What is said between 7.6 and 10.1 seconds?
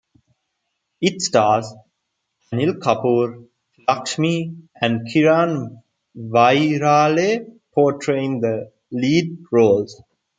portraying the lead roles.